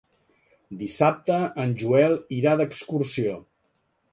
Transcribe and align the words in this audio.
Dissabte 0.79 1.37
en 1.65 1.75
Joel 1.83 2.17
irà 2.39 2.57
d'excursió. 2.63 3.37